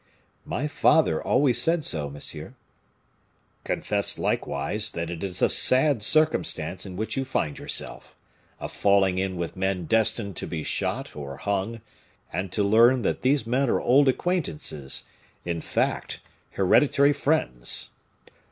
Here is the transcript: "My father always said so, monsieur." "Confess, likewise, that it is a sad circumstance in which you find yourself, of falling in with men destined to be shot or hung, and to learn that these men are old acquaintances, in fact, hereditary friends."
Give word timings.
"My 0.45 0.67
father 0.67 1.21
always 1.21 1.61
said 1.61 1.85
so, 1.85 2.09
monsieur." 2.09 2.55
"Confess, 3.63 4.17
likewise, 4.17 4.89
that 4.89 5.11
it 5.11 5.23
is 5.23 5.43
a 5.43 5.47
sad 5.47 6.01
circumstance 6.01 6.87
in 6.87 6.95
which 6.95 7.15
you 7.15 7.23
find 7.23 7.59
yourself, 7.59 8.15
of 8.59 8.71
falling 8.71 9.19
in 9.19 9.35
with 9.35 9.55
men 9.55 9.85
destined 9.85 10.37
to 10.37 10.47
be 10.47 10.63
shot 10.63 11.15
or 11.15 11.37
hung, 11.37 11.81
and 12.33 12.51
to 12.51 12.63
learn 12.63 13.03
that 13.03 13.21
these 13.21 13.45
men 13.45 13.69
are 13.69 13.79
old 13.79 14.09
acquaintances, 14.09 15.03
in 15.45 15.61
fact, 15.61 16.19
hereditary 16.53 17.13
friends." 17.13 17.91